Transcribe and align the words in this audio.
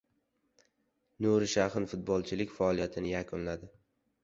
Nuri 1.25 1.51
Shahin 1.51 1.87
futbolchilik 1.93 2.57
faoliyatini 2.59 3.15
yakunladi 3.15 3.73